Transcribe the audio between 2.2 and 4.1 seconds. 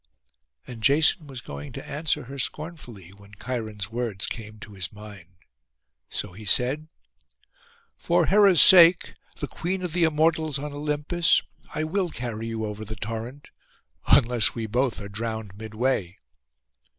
her scornfully, when Cheiron's